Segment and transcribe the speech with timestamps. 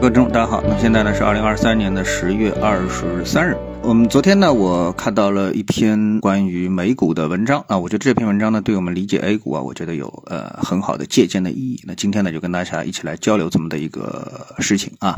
[0.00, 0.62] 各位听众，大家好。
[0.66, 3.56] 那现在呢是二零二三年的十月二十三日。
[3.82, 11.82] 我们昨天呢，我看到了一篇关于美股的文章啊，我觉得这篇文章呢，对我们理解 A 股啊，我觉得有呃很好的借鉴的意义。
[11.86, 15.14] 那今天呢，就跟大家一起来交流这么的一个事情啊。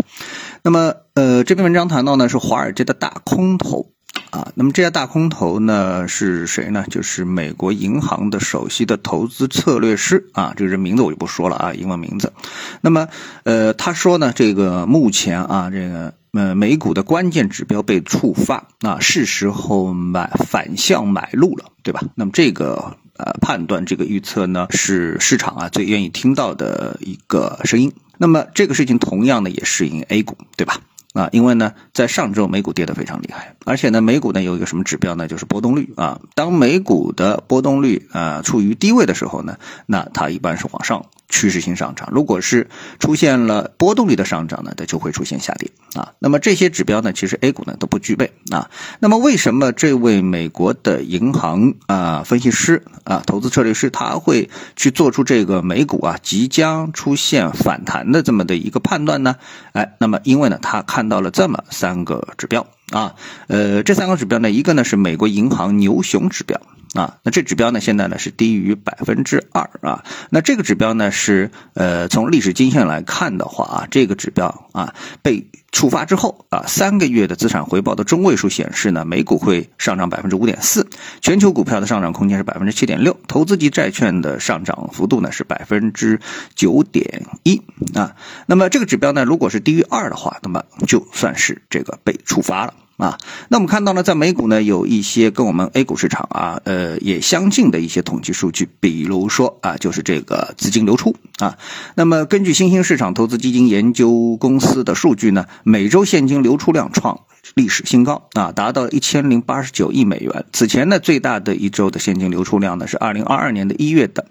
[0.62, 3.92] 那么呃，这篇文章谈到呢是华尔街的大空头。
[4.36, 6.84] 啊，那么这家大空头呢是谁呢？
[6.90, 12.34] 就是美国银行的首席的投资策略师啊，这个人名字我就不说了啊，英文名字。
[12.82, 13.08] 那么，
[13.44, 22.02] 呃，他说呢，这个目前啊，这个呃美股的关键指标被触发啊，是时候买反向买入了，对吧？
[22.14, 27.90] 那么这个呃判断，这个预测呢，是市场啊最愿意听到的一个声音。
[28.18, 30.82] 那么这个事情同样呢也适应 A 股，对吧？
[31.16, 35.26] 啊，因为呢，在上周美股跌得非常厉害，而且呢，美股呢有一个什么指标呢？
[35.26, 36.20] 就是波动率啊。
[36.34, 39.56] 当美股的波动率啊处于低位的时候呢，
[39.86, 41.06] 那它一般是往上。
[41.28, 46.12] 趋势性上涨，如果是出现了波动率的上涨呢，它就会出现下跌啊。
[46.18, 48.70] 那么这些指标呢，其实 A 股呢都不具备啊。
[49.00, 59.36] 那么为什么这位美国的银行啊分析师啊投资策略师他会去做出这个美股啊即将出现反弹的这么的一个判断呢？
[59.72, 63.14] 哎，那么因为呢他看到了这么三个指标啊，
[63.48, 66.60] 呃，这三个指标呢，一个呢是美国银行牛熊指标。
[66.96, 70.04] 啊，那这指标呢，现在呢是低于百分之二啊。
[70.30, 80.88] 那这个指标呢是呃，从历史经验来看的话啊，这个指标啊被触发之后啊，三个月的资产回报的中位数显示呢，美股会上涨百分之五点四，
[81.20, 86.18] 全球股票的上涨空间是百分之七点六，投资级债券的上涨幅度呢是百分之
[86.54, 87.60] 九点一
[87.92, 88.16] 啊。
[88.46, 92.72] 那么这个指标呢，如果是低于二的话，那么就算是这个被触发了。
[92.96, 93.18] 啊，
[93.50, 101.58] 那我们看到呢，在美股呢有一些跟我们 A 股市场啊，呃也相近的一些统计数据，比如说啊，就是这个资金流出啊。
[101.94, 107.22] 那么根据新兴市场投资基金研究公司的数据呢，每周现金流出量创
[107.56, 110.44] 历史新高啊，达到一千零八十九亿美元。
[110.52, 114.26] 此前呢，最大的一周的现金流出量呢是二零二二年的一月的。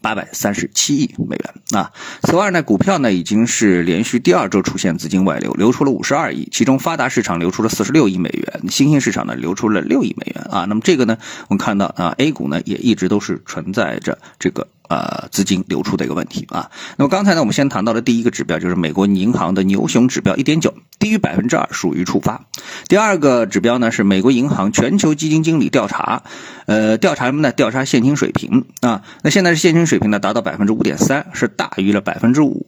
[0.00, 1.92] 八百三十七亿美元啊！
[2.22, 10.64] 此外呢，股票呢已经是连续第二周出现资金外流，流出了五十二亿，其中发达市场流出了四十六亿美元，新兴市场呢流出了六亿美元啊。
[10.68, 14.68] 那么这个呢，我们看到啊，A 股呢也一直都是存在着这个。
[14.86, 16.70] 呃，资金流出的一个问题啊。
[16.98, 22.44] 那么刚才呢，我们先谈到的第一个指标就是美国银行的牛熊指标一点九，低于百分之二属于触发。
[22.88, 26.22] 第二个指标呢是美国银行全球基金经理调查，
[26.66, 27.52] 呃，调查什么呢？
[27.52, 29.02] 调查现金水平啊。
[29.22, 32.66] 那现在是现金水平呢达到百分之五点三，是大于了百分之五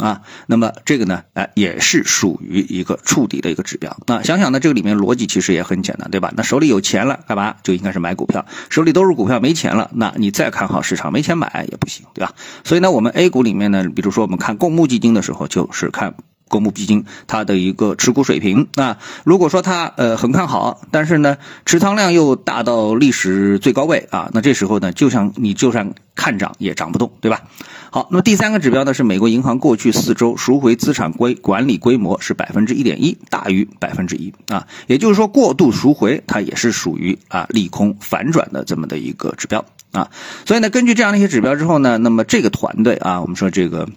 [0.00, 0.22] 啊。
[0.46, 3.96] 那么这个呢，哎，也是属于一个触底的一个指标。
[4.06, 6.32] 那想想呢，这个里面逻辑其实也很简单，对吧？
[6.36, 7.56] 那手里有钱了干嘛？
[7.62, 8.46] 就应该是买股票。
[8.70, 11.46] 手里都是股票，没钱了，那你再看好市场，没钱买。
[11.70, 12.32] 也不行，对吧？
[12.64, 16.14] 所以呢，我们 A 股里面呢，比如说我们看公募基金的时候，就是看
[16.48, 18.68] 公募基金它的一个持股水平。
[18.74, 27.42] 那如果说它呃很看好，但是呢持仓量又大到历史最高位啊，那这时候呢，就像你就算看涨也涨不动，对吧？
[27.90, 39.64] 好，那么第三个指标呢是美国银行过去四周赎回资产规管理规模是百分之一点一，大于百分之一啊，也就是说过度赎回它也是属于啊利空反转的这么的一个指标。
[39.92, 40.10] 啊，
[40.44, 43.88] 所以呢，根据这样的一些指标之后呢，那么这个团队啊，我们说这个。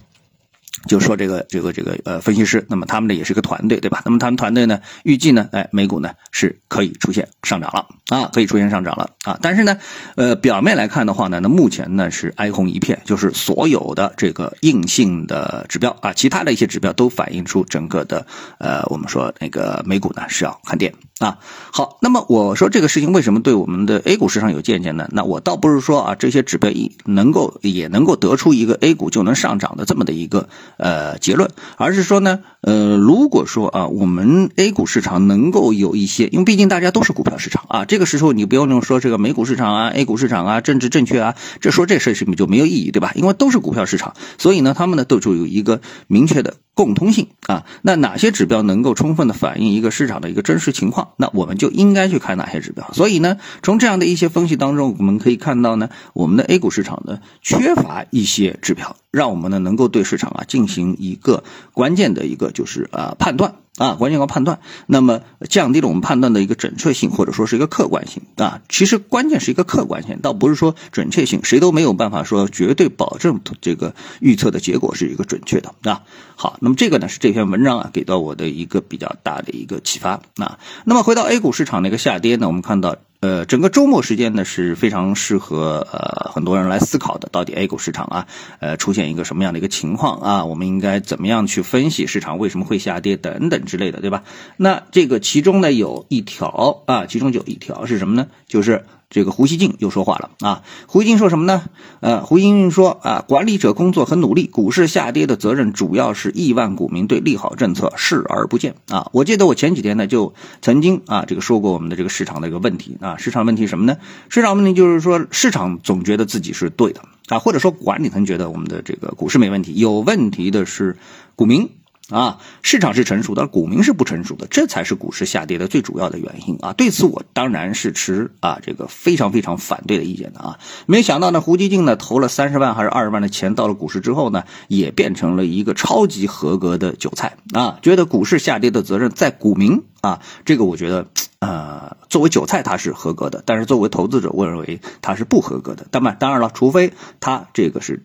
[0.87, 4.01] 就说这个这个这个呃分析师，那么他们呢也是个团队，对吧？
[4.05, 9.37] 那么他们团队呢预计呢，哎，美股呢是可以出现上涨了啊，可以出现上涨了啊。
[9.41, 9.77] 但是呢，
[10.15, 18.25] 呃，表面来看的话呢，那目前呢是哀鸿一片，就是所有的这个硬性的指标啊，其他的一些指标都反映出整个的
[18.59, 21.39] 呃，我们说那个美股呢是要看跌啊。
[21.71, 25.09] 好，那么我说这个事情为什么对我们的 A 股市场有借鉴呢？
[25.11, 30.47] 那我倒不是说啊这些指标一能够也能够得出一个 A 股就能上涨的这么的一个。
[30.79, 43.11] 呃，结论，而是说呢，呃，如果说啊，我们 A 股市场能够有一些，因为毕竟大家都是股票市场啊，这个时候你不用说这个美股市场啊、A 股市场啊、政治正确啊，这说这事情就没有意义，对吧？
[43.15, 46.55] 因为都是股票市场，所以呢，他们呢都就有一个明确的。
[46.75, 51.09] 共通性啊，那哪些指标能够充分的反映一个市场的一个真实情况？
[51.17, 52.89] 那我们就应该去看哪些指标。
[52.93, 63.55] 所以呢，从这样的一些分析当中，我们可以看到呢，我们的 A 股市场呢缺乏一些指标，让我们呢能够对市场啊进行一个关键的一个就是啊判断。
[63.77, 68.61] 啊，关键要判断，那么降低了我们判断的一个准确性，或者说是一个客观性啊。
[68.67, 76.03] 其实关键是一个客观性，倒不是说准确性，谁都没有办法说绝对保证这个预测的结果是一个准确的啊。
[76.35, 80.59] 好，那么这个呢是这篇文章啊给到我的一个比较大的一个启发啊。
[80.83, 88.27] 那么回到 A 股市场的一个下跌呢，我们看到呃，整个周末时间呢是非常适合呃很多人来思考的，到底 A 股市场啊，
[88.59, 90.45] 呃出现一个什么样的一个情况啊？
[90.45, 94.23] 我们应该怎么样去分析市场为什么会下跌等等之类的，对吧？
[94.55, 98.27] 那这个其中呢有一条啊，其中有一条是什么呢？
[98.47, 100.63] 就是这个胡锡进又说话了啊。
[100.87, 101.63] 胡锡进说什么呢？
[101.99, 109.09] 呃，胡锡进说啊，管理者工作很努力，股市下跌的责任主要是亿万股民对利好政策视而不见啊。
[109.11, 113.08] 我记得我前几天呢就曾经啊这个说过我们的这个市场的一个问题啊。
[113.09, 113.97] 啊，市场问题什么呢？
[114.29, 120.97] 市场问题就是说，市场总觉得自己是对的啊，或者说管理层觉得我们的这个股市没问题，有问题的是
[121.35, 121.69] 股民。
[122.09, 126.73] 啊，市场是成熟的，股民是不成熟的，这才是股市下跌的最主要的原因啊！
[126.73, 130.59] 对此我当然是持啊这个非常非常反对的意见的啊！
[130.87, 137.77] 没想到呢，胡锡进呢投了三十万还是二十万的钱到了股市之后呢，也变成了一个超级合格的韭菜啊！
[137.83, 141.05] 觉得股市下跌的责任在股民啊，这个我觉得
[141.39, 145.85] 呃，作为韭菜他是合格的，但是作为投资者，我认为他是不合格的。
[145.91, 148.03] 当然，当然了，除非他这个是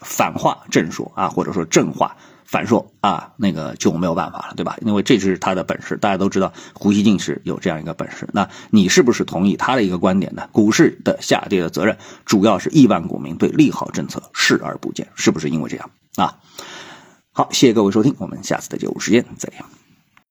[0.00, 2.16] 反话正说啊，或者说正话。
[2.44, 4.76] 反说啊，那个就没有办法了，对吧？
[4.82, 8.28] 因为这是他的本事，大家都知道胡锡进是有这样一个本事。
[8.32, 10.48] 那你是不是同意他的一个观点呢？
[10.52, 16.38] 股市的下跌的责任主要是亿万股民对利好政策视而不见，是不是因为这样啊？
[17.32, 19.83] 好，谢谢各位收听，我们下次的节目时间再见。